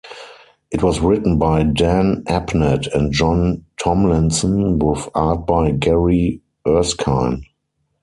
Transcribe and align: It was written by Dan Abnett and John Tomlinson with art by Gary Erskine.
It 0.71 0.81
was 0.81 0.99
written 0.99 1.37
by 1.37 1.61
Dan 1.61 2.23
Abnett 2.25 2.91
and 2.91 3.13
John 3.13 3.63
Tomlinson 3.77 4.79
with 4.79 5.07
art 5.13 5.45
by 5.45 5.69
Gary 5.73 6.41
Erskine. 6.67 7.43